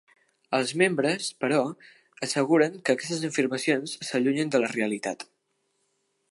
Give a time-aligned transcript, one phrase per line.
[0.59, 1.59] Els membres, però,
[2.27, 5.27] asseguren que aquestes afirmacions s'allunyen de la realitat.